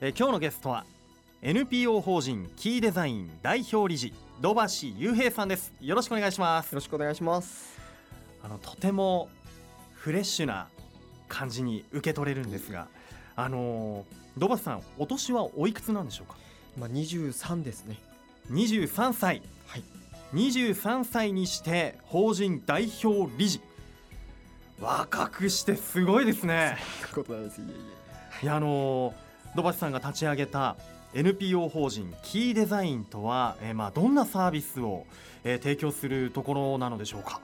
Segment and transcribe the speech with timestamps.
[0.00, 0.84] えー今日のゲストは
[1.42, 7.78] NPO 法人キーデザイン代表理事土橋雄平さんですよろしくお願いしますよろしくお願いします。
[8.42, 9.28] あのとても
[9.94, 10.68] フレッシュな
[11.28, 12.88] 感じに受け取れるんですが
[13.36, 16.36] あのー土橋さんお年はおいくつなんでしょうか？
[16.76, 17.98] 今23ですね。
[18.50, 19.82] 23歳はい。
[20.34, 23.60] 23歳にして法人代表理事
[24.80, 26.78] 若くしてすごいですね
[27.12, 27.60] ということなんです。
[27.60, 27.74] いえい
[28.42, 28.44] え。
[28.44, 30.76] いやあのー土橋さんが立ち上げた
[31.12, 35.06] NPO 法人キーデザインとは、えーまあどんなサービスを、
[35.44, 37.40] えー提供するところなのでしょうか？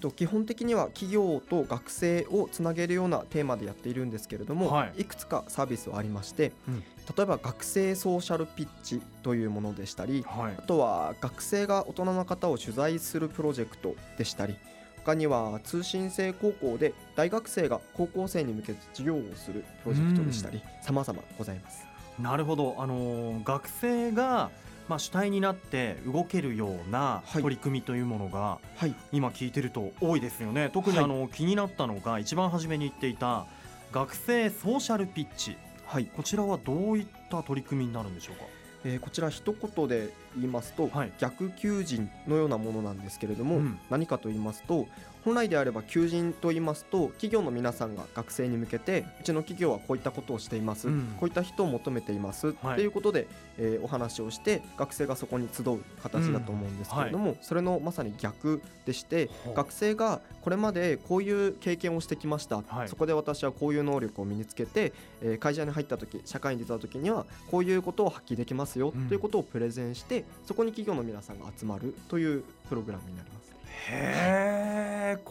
[0.00, 5.00] と基本的には企業と学生をつなげるようなテーマでやっているんですけれども、はい。
[5.00, 6.80] い、くつかサービスはありまして、うん。
[6.80, 10.54] 例えば学生ソーシャルピッチというものでしたりはい。
[10.58, 14.56] あとは学生が大人の方を取材するプロジェクトでしたり
[15.06, 21.86] 他には通信制高校で大学生が高校生に向けて授業をするプロジェクトでしたり様々ございます。
[22.20, 24.50] なるほど、あのー学生が、
[24.88, 27.42] まあ、主体になって動けるようなはい。
[27.42, 28.94] 取り組みというものが、はい。
[29.12, 30.70] 今聞いてると多いですよね。
[30.72, 31.04] 特にはい。
[31.04, 33.46] あの、気になったのが一番初めに言っていた
[33.92, 35.56] 学生ソーシャルピッチ。
[35.84, 36.06] はい。
[36.06, 38.44] こちらはどういった取り組みになるんでしょうか？
[38.86, 41.12] えーこちら一言で言いますと、はい。
[41.18, 43.78] 逆求人のようなものなんですけれども、うん。
[43.90, 44.86] 何かと言いますと
[45.26, 51.16] 本来であれば求人と言いますと企業の皆さんが学生に向けてうちの企業はこういったことをしています、うん。
[51.18, 52.76] こういった人を求めています、はい。
[52.76, 53.26] ということで、
[53.58, 62.88] えーお話をして学生がそこに集う形だと思うんですけれども、それのまさに逆でして学生がこれまでこういう経験をしてきました、はい。
[62.88, 69.08] そこで私はこういう能力を身につけて、えー会社に入った時社会に出た時にはこういうことを発揮できますよ、うん。
[69.08, 73.46] ということをプレゼンしてそこに企業の皆さんが集まるというプログラムになります。
[73.88, 74.85] へえ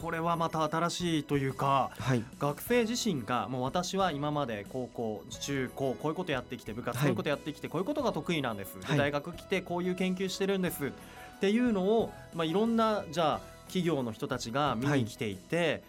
[0.05, 7.07] これはまた新しいというかはい、学生自身がもう私は今まで高校中高こういうことやってきて部活はい。
[7.07, 8.97] こういうことやってきてこういうことが得意なんです、ではい。
[8.99, 10.85] 大学来てこういう研究してるんです。
[10.85, 10.91] っ
[11.39, 15.81] ていうのを、まあ、いろんなじゃあ企業の人たちが見に来ていて、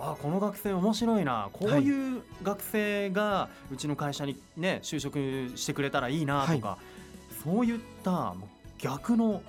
[0.00, 1.48] あこの学生面白いな。
[1.52, 5.16] こういう学生がうちの会社にね就職
[5.54, 6.76] してくれたらいいなとか、
[7.44, 8.34] そういった
[8.78, 9.44] 逆の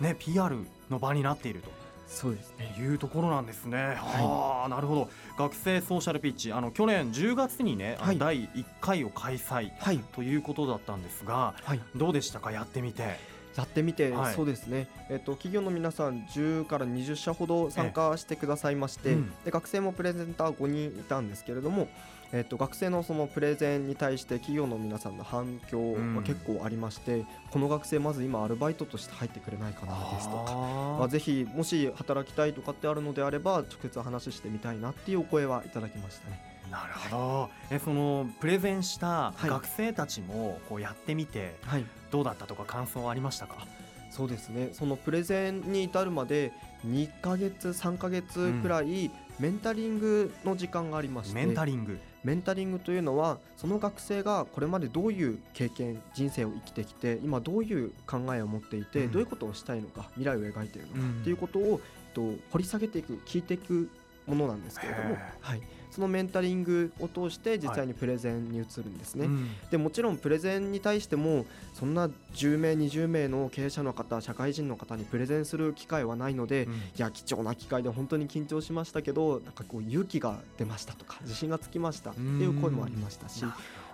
[0.00, 0.56] ね PR
[0.88, 1.77] の場になっていると。
[2.08, 2.74] そうですね。
[2.78, 3.94] いうところなんですね。
[3.96, 5.10] はあ、なるほど。
[5.36, 12.50] 学生ソーシャルピッチ、あの去年10月にね、はい第1回を開催はい、ということだったんですが、はい、どうでしたか？
[12.50, 13.38] やってみて。
[13.56, 21.88] やってみて、はいそうですね、えっと企業の皆さん10から20社ほど参加してくださいまして、えうんで学生もプレゼンター5人いたんですけれども、
[22.32, 30.54] えっと学生のそのプレゼンに対して企業の皆さんの反響うんが結構ありまして、この学生まず今アルバイトとして入ってくれないかなですとか。
[30.54, 36.40] まあ、あぜひもし働きたいとかってあるのであれば直接話してみたいなっていうお声はいただきましたね。
[36.68, 37.50] ーなるほど。
[37.70, 43.66] え、そのプレゼンしたはい学生たちもこうやってみてはいどうだったとか感想はありましたか？
[44.10, 46.52] そうですねそのプレゼンに至るまで
[46.86, 51.98] 2ヶ月3ヶ月くらいメンタリングの時間がありまして、メンタリング。
[52.24, 63.88] メンタリングというのはその学生がこれまでどういう経験人生を生きてきて今どういう考えを持っていて、うんどういうことをしたいのか未来を描いているのか、うんっていうことを、えっと、掘り下げていく聞いていく
[64.28, 69.26] ものなんですけれどもはい、そのメンタリングを通して実際にプレゼンに移るんですね。
[69.26, 69.48] うん。
[69.70, 71.44] でもちろんプレゼンに対しても
[71.74, 76.72] そんな10名20名の経営者の方社会人の方にプレゼンする機会はないので、うん。
[76.72, 83.44] いや貴重な機会で本当に緊張しましたけどなんかこう勇気が出ましたとか自信がつきましたっていう声もありましたし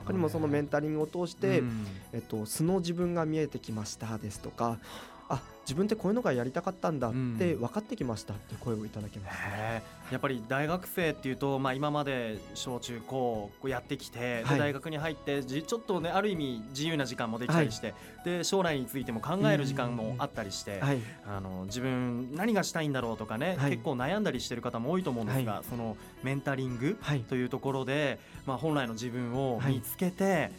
[0.05, 1.87] 他にもそのメンタリングを通して、うん。
[2.13, 4.79] えっと、素の自分が見えてきましたですとか
[5.29, 9.45] あ自分ってこういうのがやりたかったんだって分かってきましたって声をいただきました。
[9.45, 14.59] へえやっぱり大学生っていうと、まあ、今まで小中高こうやってきて、ではい。
[14.59, 17.95] 大学に入ってじちょっとねある意味自由な時間もできたりして、
[18.27, 23.71] で将来についても考える時間もあったりして、はい、あの自分何がしたいんだろうとかね、はい。
[23.71, 27.21] 結構悩んだりしてる方も多いと思うんですが、そのメンタリングはい。
[27.21, 30.51] というところで、まあ、本来の自分を見つけて、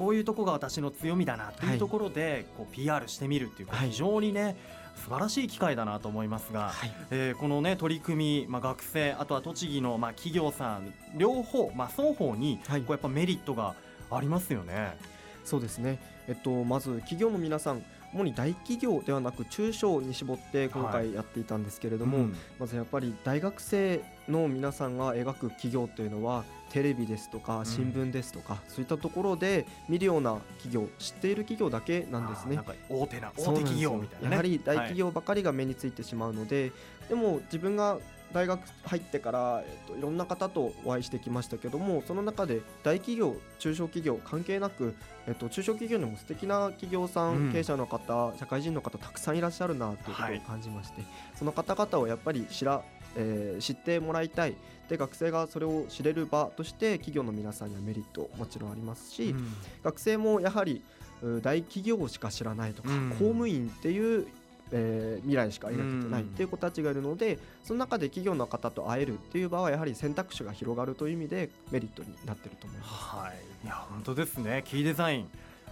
[0.00, 3.90] こういうとこが私の強みだなっていうところで、こう PR してみるっていう、こうはい。
[3.90, 4.56] 非常にね
[4.96, 6.92] 素晴らしい機会だなと思いますが、はい。
[7.10, 12.80] えーこのね取り組み、まあ、学生あとは栃木のまあ企業さん両方、まあ、双方にはい。
[12.80, 13.74] こうやっぱメリットが
[14.10, 14.96] ありますよね。
[15.44, 15.98] そうですね、
[16.28, 17.82] えっと、まず企業の皆さん
[18.14, 22.36] 主に大企業ではなく中小に絞って今は回やっていたんですけれども、うん。
[22.58, 27.66] まずやっぱり大学生の皆さんが描く企業というのはテレビですとかん。
[27.66, 32.58] 新聞ですとか、そういったところで見るような企業知っている企業だけなんですね。
[32.88, 34.32] 大手な大手企業みたいなね。
[34.32, 36.72] やはり大企業ばかりが目についてしまうので、
[37.08, 37.98] でも自分が
[38.32, 44.94] 大学入ってから、えっと、いろんな方とお会いしてきましたけどもその中で大企業中小企業関係なく、
[45.26, 47.52] えっと、中小企業にも素敵な企業さん、うん。
[47.52, 50.40] 経営者の方社会人の方たくさんいらっしゃるなということをはい。
[50.40, 51.02] 感じまして、
[51.34, 52.82] その方々をやっぱり知ら、
[53.16, 54.54] えー知ってもらいたい。
[54.88, 59.54] で学生がそれを知れる場として企業の皆さんにはメリットもちろんありますし、うん。
[59.84, 60.82] 学生もやはり
[61.22, 63.10] う大企業しか知らないとか、うん。
[63.10, 64.26] 公務員っていう、
[64.72, 72.92] えー未来しか描けてないっていう子たちがいるので、その中で企業の方と会えるっていう場はやはり選択肢が広がるという意味でメリットになってると思います。
[72.92, 73.32] は
[73.62, 74.64] い、いや本当ですね。
[74.66, 75.28] キーデザイン、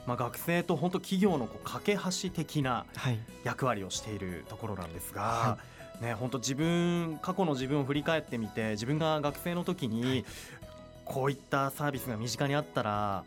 [0.06, 5.58] まあ、学生と本当企業のこう架け橋的なはい、役割をしているところなんですが、は
[6.00, 10.24] ね、本当自分過去の自分を振り返ってみて自分が学生の時に、はい。
[11.04, 13.24] こういったサービスが身近にあったら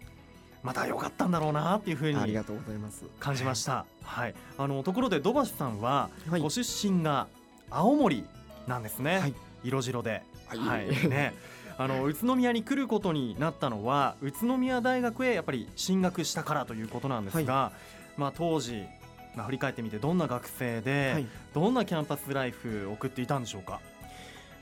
[0.61, 3.03] また良かったんだろうなっていうふうにありがとうございます。
[3.19, 3.85] 感じました。
[4.03, 6.41] はい、あのところで土橋さんは、はい。
[6.41, 7.27] ご出身が
[7.71, 8.23] 青森
[8.67, 9.33] なんですね、はい。
[9.63, 10.21] 色白で。
[10.45, 10.59] はい。
[10.59, 11.09] はい。
[11.09, 11.33] ね。
[11.77, 17.71] あの宇都宮に来ることになったのは宇都宮大学へやっぱり進学したからということなんですが、
[18.17, 18.85] まあ、当時、
[19.35, 21.27] まあ、振り返ってみてどんな学生で、はい。
[21.53, 23.79] どんなキャンパスライフを送っていたんでしょうか？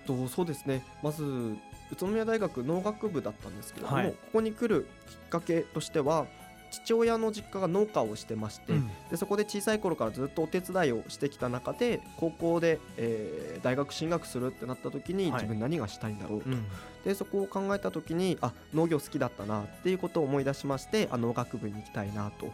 [0.06, 0.84] とそうですね。
[1.04, 1.58] まず宇
[1.98, 4.12] 都宮大学農学部だったんですけれども、はい。
[4.12, 6.28] ここに来るきっかけとしては
[6.72, 8.92] 父親の実家が農家をしてまして、うん。
[9.10, 15.42] でそこで小さい頃からずっとお手伝いをしてきた中で高校で、えー大学進学するってなった時にはい。
[15.42, 16.66] 自分何がしたいんだろうと、うん。
[17.04, 22.54] でそこを考えた時にあ農業好きだったなっていうことを思い出しましてあ農学部に行きたいなと。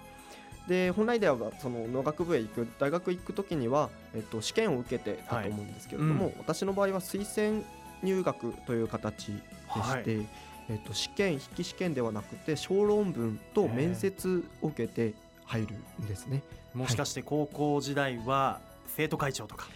[0.67, 7.63] で本来ではその農学部へ行く大学行く時には、えっと、試験を受けてたと思うんですけれども、はい私の場合は推薦
[8.03, 10.25] 入学という形でして、
[10.69, 15.13] えっと、試験筆記試験ではなくて小論文と面接を受けて
[15.45, 16.41] 入るんですね。
[16.73, 19.67] もしかして高校時代は生徒会長とか、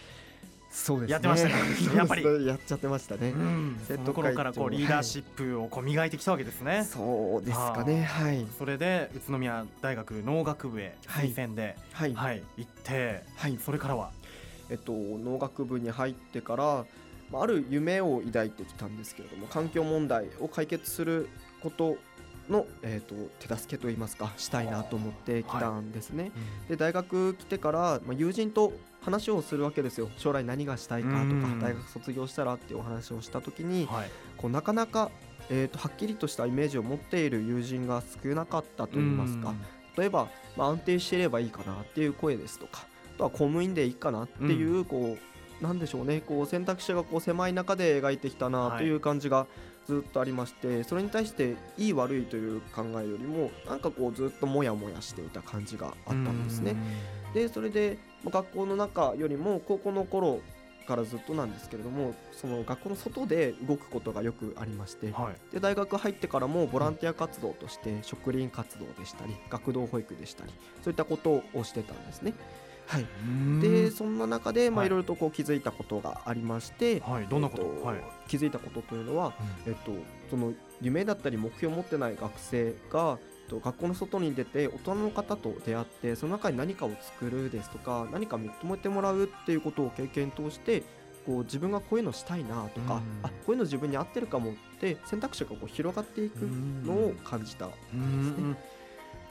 [0.70, 1.56] そうやってましたか
[1.96, 3.32] やっぱりそうですねやっちゃってましたね。
[3.32, 6.84] その生徒会長頃からこうリーダーシップをこう磨いてきたわけですね。
[6.84, 8.04] そうですかね。
[8.04, 8.46] はい。
[8.56, 12.14] それで宇都宮大学農学部へはい推薦で、はい。
[12.14, 13.58] はい行ってはい。
[13.58, 14.12] それからは、
[14.70, 16.84] えっと、農学部に入ってから、
[17.32, 21.28] まあある夢を抱いてきたんですけれども環境問題を解決する
[21.62, 21.96] こと
[22.48, 23.14] の、えっと、
[23.46, 26.30] 手助けといいますかしたいなと思ってきたんですね。
[26.68, 30.10] で大学来てから、まあ、友人と話をするわけですよ。
[30.16, 31.60] 将来何がしたいかとかうん。
[31.60, 35.10] 大学卒業したらっていうお話をした時にはい、こうなかなか、
[35.48, 39.54] えー、とはっきりとしたイメージを持っている友人が少なかったといいますか。
[39.96, 42.86] 例えば、まあ、安定していればいいかなっていう声ですとか
[43.16, 46.20] あとは公務員でいいかなっていう、こうなんでしょうね。
[46.20, 49.46] こう選択肢がこう狭い中で描いてきたなという感じが
[49.86, 56.76] ずっとありまして、それに対していい悪いという考えよりもなんかこうずっともやもやしていた感じがあったんですね。
[57.34, 60.40] でそれでまあ学校の中よりも高校の頃
[60.86, 65.54] からずっとなんですけれどもその学校の外で動くことがよくありましてうんはい。
[65.54, 70.52] で大学入ってからもボランティア活動として植林活動でしたり学童保育でしたり
[70.82, 72.34] そういったことをしてたんですね。
[72.86, 73.06] はい、
[73.60, 74.88] でそんな中でまはい。
[74.88, 77.26] ろいろとこう気づいたことがありまして、はい。
[77.28, 78.02] どんなこと、えっとはい。
[78.26, 79.32] 気づいたことというのは、
[79.64, 79.92] えっと、
[80.28, 83.20] その夢だったり目標を持ってない学生が、
[83.50, 90.82] と、学校の外に出て大人の方と出会ってその中に何かを作るですとか何か認めてもらうっていうことを経験通して
[91.26, 93.02] こう自分がこういうのしたいなとか、うん。
[93.22, 98.56] あこういうの自分に合ってるかもって選択肢がこう広がっていくのを感じたうん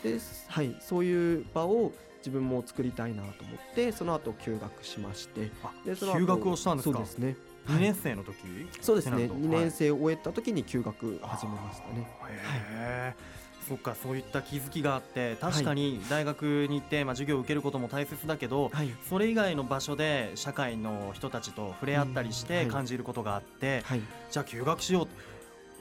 [0.03, 6.97] で、はい、そういう場を自分も作りたいなと思ってその後休学しましてあでその後休学をしたんですか？
[6.97, 7.35] そうですね。
[7.67, 8.35] 2年生の時、
[8.81, 9.25] そうですね。
[9.25, 9.47] ってなると。
[9.47, 12.09] 2年生を終えた時に休学始めましたね。
[12.19, 18.89] あーへーそっかそういった気づきがあって確かに大学に行って、まあ、授業を受けることも大切だけどはい。
[19.07, 24.01] それ以外の場所で社会の人たちと触れ合ったりして感じることがあって、はい。
[24.31, 25.07] じゃあ休学しよ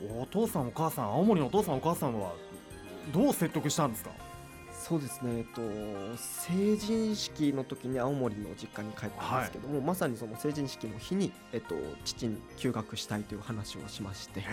[0.02, 2.34] うお父さんお母さん青森のお父さんお母さんは
[3.12, 4.10] どう説得したんですか？
[4.72, 5.60] そうですね、えっと、
[6.16, 14.44] 成人式の時に青森の実家に帰ったんですけども、まさにその成人式の日に、えっと、父に休学したいという話をしまして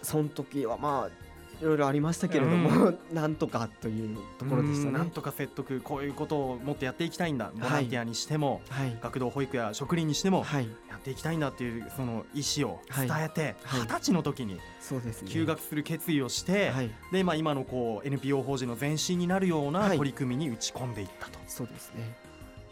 [0.00, 1.29] その時はまあ
[1.60, 4.86] いろいろありましたけれども、 なんとかというところでしたね。
[4.88, 4.92] うん。
[4.94, 7.50] なんとか説得こういうことをもっとやっていきたいんだ。
[7.54, 13.80] ボランティアにしても、はい、学童保育や職員にしてもはい、やっていきたいんだっていうその意思を伝えてはい。
[13.82, 15.30] 二十歳の時にそうですね。
[15.30, 19.98] 休学する決意をして、はい、でまあ、今のこう NPO 法人の前身になるようなはい。
[19.98, 21.38] 取り組みに打ち込んでいったと。
[21.46, 22.16] そうですね。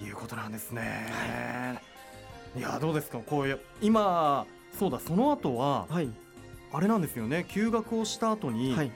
[0.00, 1.82] いうことなんですね。
[2.56, 3.18] い、やどうですか？
[3.18, 4.46] こういう今
[4.78, 6.08] そうだその後ははい、
[6.72, 7.44] あれなんですよね。
[7.48, 8.90] 休学をした後にはい、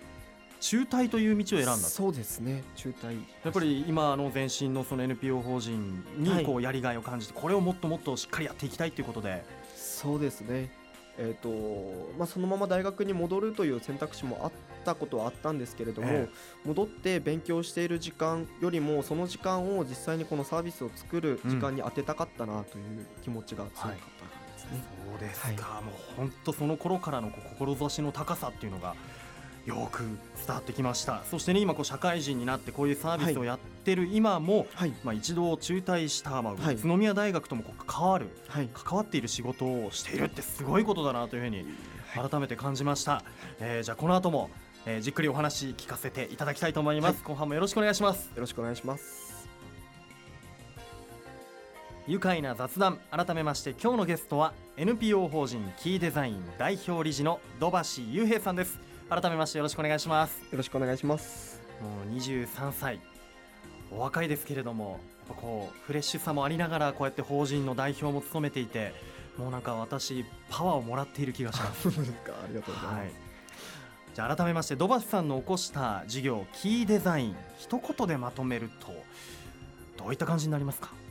[0.60, 1.78] 中退という道を選んだと。
[1.80, 2.62] そうですね。
[2.76, 3.14] 中退。
[3.44, 6.44] やっぱり今の前身のその NPO 法人にはい。
[6.44, 9.44] こうやりがいを感じてこれをもっともっとしっかりやっていきたいということで。
[9.76, 10.70] そうですね。
[11.18, 14.52] えーとまあ、そのまま大学に戻るという選択肢もあっ
[14.84, 23.90] たことはあったんですけれども、ええ、戻って勉強している時間よりもその時間を実際にこのサービスを作る時間に当てたかったなという気持ちが強かった。
[23.90, 23.90] ですね。
[23.90, 24.31] はい、
[25.10, 28.94] そうですか、はい、もう本当その頃からの志の高さっていうのが
[29.66, 30.00] よく
[30.44, 31.22] 伝わってきました。
[31.30, 41.64] そしてね今こう社会人になってこういうサービスをやってる今も、はい、まあ、一度中退した、まあ、宇都宮大学ともこう関わる、はい、関わっている仕事をしているってすごいことだなというふうに
[42.14, 43.24] 改めて感じました、はい、
[43.60, 44.50] えー、じゃあこの後も、
[44.84, 48.32] えー、じっくりお話聞かせていただきたいと思います、後半もよろしくお願いします。
[48.34, 49.31] よろしくお願いします
[52.08, 58.80] 愉快な雑談改めまして今日のゲストは NPO 法人キーデザイン代表理事の土橋雄平さんです。
[59.08, 60.40] 改めましてよろしくお願いします。
[60.50, 61.60] よろしくお願いします。
[61.80, 62.98] もう23歳。
[63.92, 68.92] お若いですけれどもこうフレッシュさもありながらこうやって法人の代表も務めていて
[69.38, 71.86] もうなんか私パワーをもらっている気がします。
[71.88, 71.92] あ
[72.48, 73.10] りがとうございます、はい、
[74.14, 78.92] じゃあ改めまして土橋さんの起こした事業キーデザイン一言でまとめると
[79.98, 81.01] どういった感じになりますか？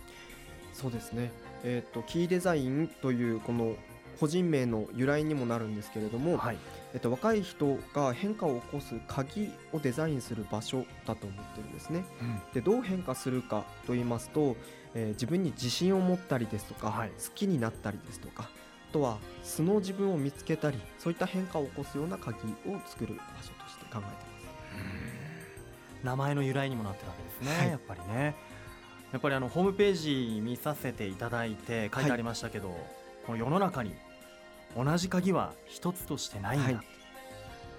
[0.74, 1.32] そうですね。
[1.64, 3.76] えーと、とキーデザインというこの
[4.20, 6.58] 個人名の由来にもなるんですけれども、はい、
[6.94, 12.06] えっと、若い人が変化を起こす鍵をデザインする場所だと思ってるんですね。
[12.22, 14.56] うん、でどう変化するかと言いますと、
[14.94, 18.50] えー、自分に自信を持ったりですとか、はい、好きになったりですとか
[18.90, 24.32] あとは素の自分を見つけたりそういった変化を起こすような鍵を作る場所として考えてます。
[26.04, 28.36] 名前の由来にもなってるわけですね、はい、やっぱりね。
[29.12, 29.94] やっぱりあのホームペー
[30.36, 32.78] ジ見させていただいて書いてありましたけど、はい、
[33.26, 33.94] この世の中に
[34.76, 36.76] 同じ鍵は一つとしてないんだ、はい、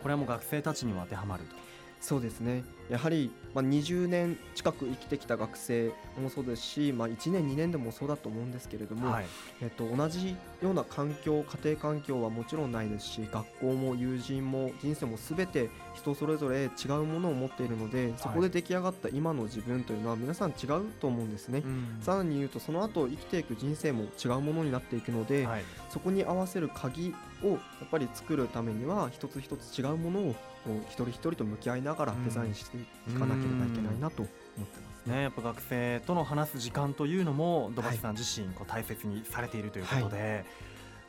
[0.03, 1.57] これはもう学生たちにも当てはまると
[2.03, 2.65] そうですね。
[2.91, 9.27] やはり、まあ、20年近く生きてきた学生もそうですし、まあ、1年2年でもそうだと思うんですけれども、はい、
[9.63, 21.63] えっと、同じような環境家庭環境はもちろんないですし学校も友人も人生も全て人それぞれ違うものを持っているのでそこで出来上がった今の自分というのは皆さん違うと思うんですね、
[22.01, 30.35] さらに言うとその後生きていく人生も違うものになっていくので、はい、そこに合わせる鍵をやっぱり作るためには一つ一つ違うものを
[30.89, 35.15] 一人一人と向き合いながらデザインしていかなければいけないなと思ってますね。
[35.17, 40.19] ねやっぱ学生との話す時間というのも土橋さん自身こう大切にされているということで。
[40.19, 40.45] はい。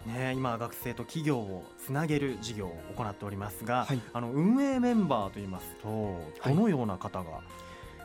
[0.05, 7.39] ね、今、学生と企業をつなげる事業を行っておりますが、はい、あの運営メンバーといいますとどのような方が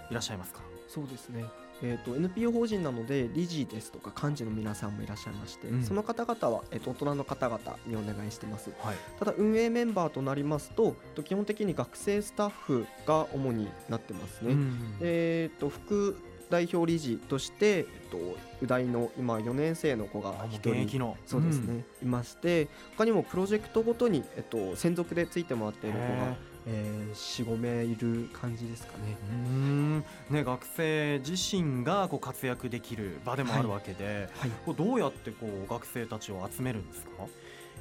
[0.09, 1.45] いらっしゃいますか、はい、そうですね
[1.83, 16.17] えーと、NPO 法人なので理事ですとか幹事の皆さんもいらっしゃいまして、うん、その方々は、えーと、大人の方々にお願いしてます、はい、ただ運営メンバーとなりますと基本的に学生スタッフが主になってますね、うん、えーと、副
[16.51, 18.17] 代表理事として、えっと、
[18.63, 20.87] 宇大の今4年生の子が1人
[21.27, 26.37] そうですね、うん、いまして他にもプロジェクトごとに、えっと、専属でついてもらっている子が
[26.71, 29.17] えー、45名いる感じですかね。
[29.31, 30.05] うん。
[30.31, 34.51] ね学生自身がこう活躍できる場でもあるわけで、はい。
[34.67, 37.25] はい、どうやってこう学生たちを集めるんですか？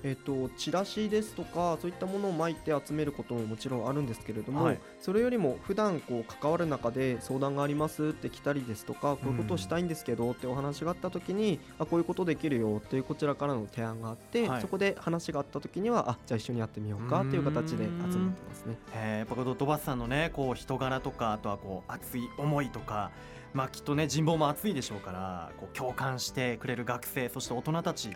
[0.03, 18.77] えーと、チラシですとかそういったものを巻いて集めることももちろんあるんですけれども、はい、それよりも普段こう関わる中で相談がありますって来たりですとかこういうことをしたいんですけどってお話があった時に、うん、あこういうことできるよっていうこちらからの提案があって、はい、そこで話があった時にはあじゃあ一緒にやってみようかっていう形で集まってますね。
[18.93, 23.11] やっぱドバスさんのねこう人柄とかあとはこう熱い思いとか
[23.53, 28.09] まあきっとね人望も熱いでしょうからこう共感してくれる学生そして大人たち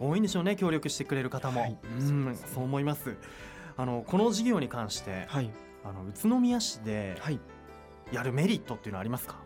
[0.00, 3.16] 多いんでしょうね協力してくれる方も、はい、うんそう思います。
[3.76, 5.50] あのこの事業に関して、はい、
[5.84, 7.16] あの宇都宮市で
[8.12, 9.36] やるメリットっていうのはありますか、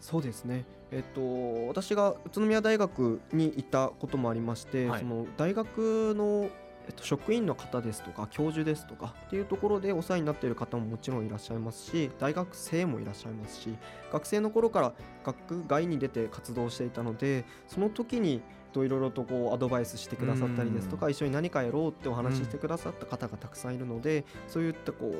[0.00, 0.64] そうですね。
[0.90, 6.50] えっと、私が宇都宮大学にいたこともありまして、はい、その大学の
[6.86, 13.76] えっと、職員の方ですとか教授ですとかっていうところでお世話になっている方ももちろんいらっしゃいますし大学生もいらっしゃいますし
[14.12, 14.92] 学生の頃から
[15.24, 18.42] 学外に出て活動していたのでその時に
[18.84, 25.14] いろいろとこうアドバイスしてくださったりですとか一緒に何かやろうってお話ししてくださった方がたくさんいるのでそういったこ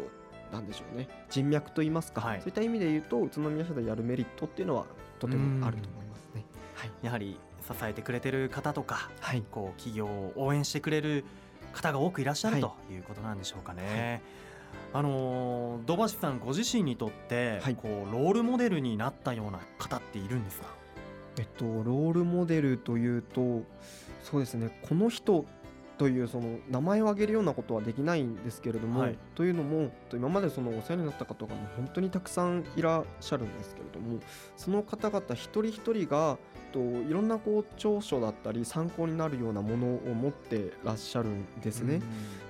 [0.50, 4.87] うなんでしょうね人脈といいますか、はい、そういった意味で言うと宇都宮市でやるメリットっていうのは
[5.18, 6.44] とてもあると思いますね。
[6.75, 11.25] はい、やはり支えてくれてる方とか、はい、こう企業を応援してくれる
[11.73, 12.97] 方が多くいらっしゃる、とい。
[12.97, 14.23] うことなんでしょうかね。
[14.92, 20.66] あの土橋さんご自身にとって、はい、こうロールモデルになったような方っているんですか？
[21.38, 23.62] えっとロールモデルというと
[24.22, 25.44] そうですねこの人
[25.98, 29.18] というその名前を挙げるようなことはできないんですけれども、はい。
[29.36, 34.18] というのもと今までそのお世話になった方がもう本当にたくさんいらっしゃるんですけれども
[34.56, 36.38] その方々一人一人が
[36.72, 42.00] といろんなこう長所だったり参考になるようなものを持ってらっしゃるんですね。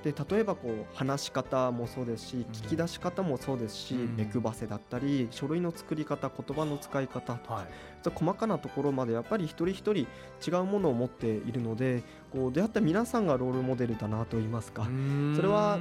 [0.03, 4.17] で例えばこう話し方もそうですし聞き出し方もそうですし、うん。
[4.17, 7.67] 目配せだったり書類の作り方言葉の使い方とかはい
[8.03, 10.07] そう細かなところまでやっぱり一人一人
[10.47, 14.89] 違うものを持っているのでこう出会った皆さんがロールモデルだなと言いますか、
[15.37, 15.79] それは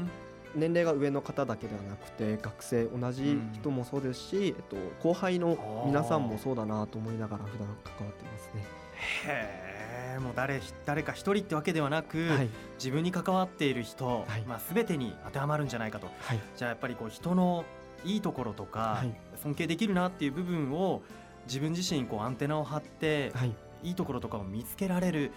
[0.56, 8.64] 年齢が上の方だけではなくて学生同じ人もそうですし、えっと、後輩の皆さんもそうだなと思いながら普段関わってますね。
[9.26, 14.42] へえもう誰誰か一人ってわけではなく、はい、自分に関わっている人、はい。
[14.42, 16.08] まあ、全てに当てはまるんじゃないかと。
[16.20, 17.64] はい、じゃあやっぱりこう人の
[18.04, 19.16] いいところとか、はい。
[19.42, 21.02] 尊敬できるなっていう部分を
[21.52, 23.54] 自分自身こうアンテナを張って、はい、
[23.84, 25.32] いいところとかを見つけられる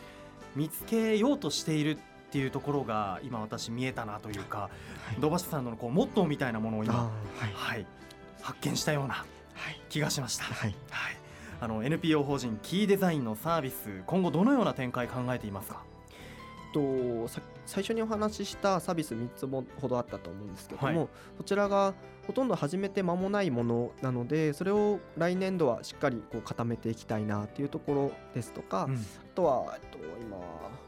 [0.55, 1.99] 見つけようとしているっ
[2.31, 4.71] ていうところが今私見えたなというかは
[5.17, 5.21] い。
[5.21, 7.11] 土橋さんのこうモットーみたいなものを今、は
[7.49, 7.87] い、はい、
[8.43, 10.45] 発見したようなはい、気がしました。
[10.45, 11.17] はい、はい、
[11.61, 15.83] あの NPO 法人キーデザインのサービス今後どのような展開考えていますか？
[16.73, 21.09] とさ最初にお話ししたサービス3つもほどあったと思うんですけども、はい。
[21.39, 21.95] こちらが
[22.27, 28.95] ほとんど始めて間もないものなのでそれを来年度はしっかりこう固めていきたいなっていうところですとか、うん。
[28.95, 28.99] あ
[29.35, 30.39] とは、えっと、今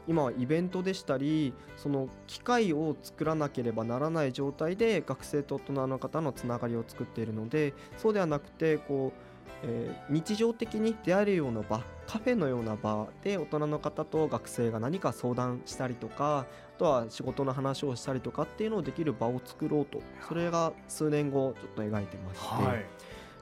[0.07, 9.19] 今はイベントでしたりその機会を作らなければならない状態で学生と大人の方のつながりを作っているのでそうではなくてこう、
[9.63, 20.01] えー日常的に出会えるような場カフェのような場で大人の方と学生が何か相談したりとかあとは仕事の話をしたりとかっていうのをできる場を作ろうと。
[20.27, 22.47] それが数年後ちょっと描いてまして。
[22.47, 22.85] はい。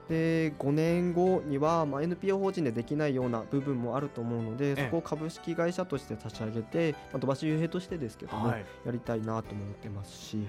[0.08, 4.84] で5年後には、まあ、NPO 法人でできないような部分もあると思うのでええ。
[4.84, 8.64] そこを株式会社として立ち上げて、まあ、土橋雄平としてですけども、はい。
[8.84, 10.46] やりたいなとも思ってますし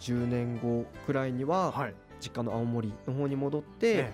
[0.00, 1.94] 10年後くらいにははい。
[2.20, 4.12] 実家の青森の方に戻って、え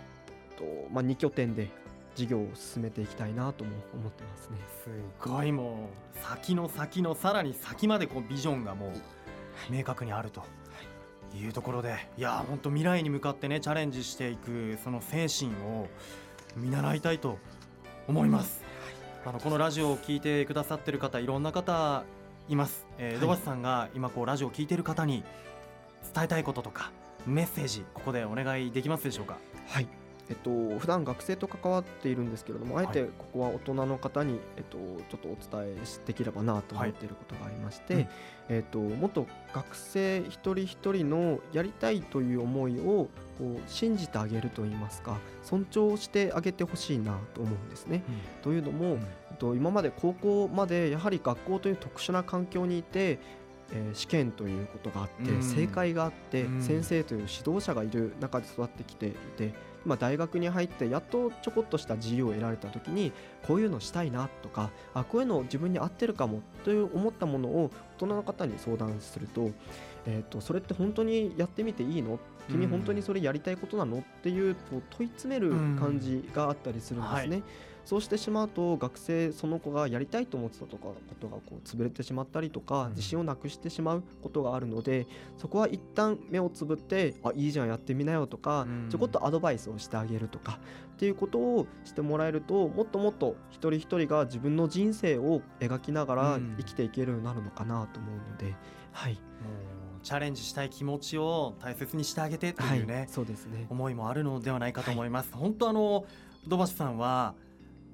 [0.57, 1.69] とまあ、2拠点で
[2.15, 4.57] 事業を進めていきたいなとも思ってますね。
[4.85, 4.91] す
[5.21, 10.43] ごいもう先の先のさらに先までこうビジョンがもう明確にあると
[11.35, 15.89] いうところでいや本当未来に向かってねチャレンジしていくその精神を
[16.57, 17.39] 見習いたいと
[18.09, 18.63] 思います。
[19.25, 22.05] あのこのラジオを聞いてくださってる方いろんな方
[22.49, 22.87] います。
[22.99, 25.23] えーはい土橋さんが今こうラジオを聞いてる方に
[26.15, 26.91] 伝えたいこととか
[27.27, 29.39] メッセージここでお願いできますでしょうか？
[29.69, 29.87] はい
[30.31, 34.79] えっと普段学生と関わっているんですけれども、あえてここは大人の方に、えっと、
[35.11, 38.09] ちょっとお伝えできればなと思っていることがありまして、はいうん。
[38.57, 48.05] えっと、もっと学生一人一人のやりたいという思いをこう信じてあげるといいますか尊重してあげてほしいなと思うんですね。
[48.43, 49.01] というのも、うん。
[49.01, 53.19] えっと、今まで高校までやはり学校という特殊な環境にいて、
[53.73, 55.43] えー試験ということがあって、うん。
[55.43, 56.63] 正解があって、うん。
[56.63, 59.53] 先生という指導者がいる中で育ってきていて
[59.85, 63.13] 今大学に入ってやっとちょこっとした自由を得られた時に
[63.47, 69.51] こういうのしたいなとかあこういうの自分に合ってるかもという思ったものを大人の方に相談すると,、
[70.07, 72.19] えー、とそれって本当にやってみていいの？
[72.49, 73.99] 君うん本当にそれやりたいことなの？
[73.99, 77.37] っていうこう問い詰める感じがあったりするんですね。
[77.37, 77.43] はい
[77.91, 82.91] そうしてしまうと学生その子がやりたいと思ってたとかことがこう潰れてしまったりとかうん。
[82.91, 88.89] 自信をなくしてしまうことがあるのでそこは一旦目をつぶってあいいじゃんやってみなよとかうん。
[88.91, 90.61] ちょこっとアドバイスをしてあげるとか
[90.93, 96.55] っていうことをしてもらえるともっともっと一人一人が自分の人生を描きながらうん。
[96.59, 98.55] 生きていけるようになるのかなと思うので、
[98.93, 99.19] はい、
[100.05, 103.67] チャレンジしたい気持ちを大切にしてあげてとはいいうね、そうですね。
[103.69, 105.33] 思いもあるのではないかと思います。
[105.33, 106.05] 本当あの
[106.47, 107.35] 土橋さんは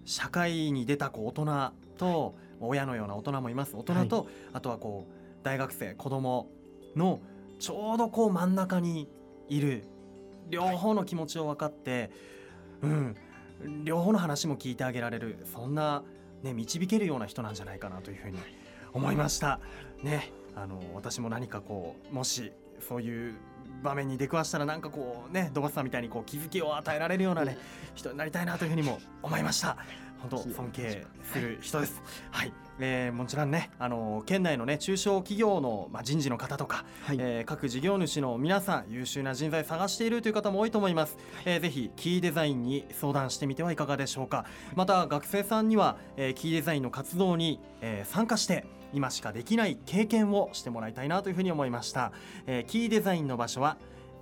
[0.06, 3.76] 社会に出たこう大人と親のような大人もいます。
[3.76, 6.48] 大人と、あとはこう大学生子供
[6.94, 7.20] の
[7.58, 9.08] ちょうどこう真ん中に
[9.48, 9.84] いる
[10.48, 12.10] 両方の気持ちを分かって、
[12.82, 13.16] うん
[13.84, 16.04] 両方の話も聞いてあげられるそんな
[16.42, 18.38] ね導けるような人なんじゃないかなというふうに
[18.92, 19.60] 思いました。
[20.02, 22.52] ね、あの私も何かこうもし
[22.86, 23.34] そういう
[23.82, 27.58] 場面に出くわしたらなんかこうね土橋さんみたいにこう気づきを与えられるようなね
[27.94, 29.76] 人になりたいなというふうにも思いました。
[30.18, 32.02] 本当尊敬する人です。
[32.30, 44.46] はい、えー、もちろんねあの県内のね中小企業のまあ人事の方とか、はい、えー各事業主の皆さん優秀な人材探しているという方も多いと思います、えーぜひキーデザインに相談してみてはいかがでしょうか。
[44.74, 52.12] また学生さんには、えーキーデザインの活動に、えー参加して今しかできない経験をしてもらいたいなというふうに思いました、
[52.46, 53.76] えーキーデザインの場所は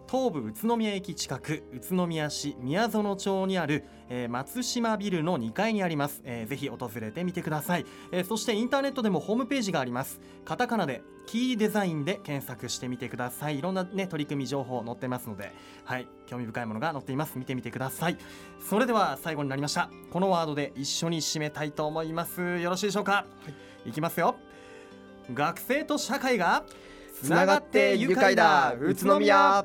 [0.07, 10.21] 東武宇都宮駅近く宇都宮市宮園町にある、えー松島ビルの2階にあります、えーぜひ訪れてみてください、えーそしてインターネットでもホームページがあります。
[10.45, 13.59] カタカナでキーデザインで検索してみてください。
[13.59, 15.53] いろんなね取り組み情報載ってますので
[15.85, 17.39] はい興味深いものが載っています。
[17.39, 18.19] 見てみてください。
[18.61, 19.89] それでは最後になりました。
[20.13, 22.59] このワードで一緒に締めたいと思います。
[22.59, 23.25] よろしいでしょうか、
[23.87, 24.37] い、きますよ
[25.33, 26.65] 学生と社会が
[27.21, 29.65] つながって愉快だ宇都宮。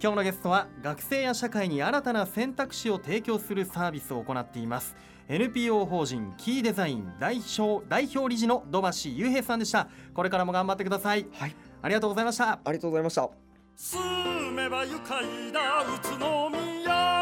[0.00, 4.96] 今日のゲストは学生や社会に新たな選択肢を提供するサービスを行っています。
[5.28, 9.88] NPO 法人キーデザイン代表代表理事の土橋雄平さんでした。
[10.14, 11.26] これからも頑張ってください。
[11.32, 11.54] はい。
[11.82, 12.52] ありがとうございました。
[12.52, 13.28] ありがとうございました。
[13.76, 17.17] 住めば愉快だ宇都宮